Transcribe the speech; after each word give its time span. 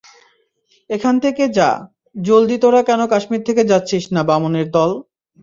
এখান 0.89 1.15
থেকে 1.19 1.43
যা, 1.57 1.69
জলদি 2.21 2.57
তোরা 2.59 2.81
কেন 2.89 3.01
কাশ্মির 3.07 3.41
থেকে 3.47 3.61
যাচ্ছিস 3.71 4.03
না, 4.15 4.21
বামনের 4.29 4.67
দল! 4.75 4.91